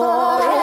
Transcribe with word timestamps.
forever. 0.00 0.59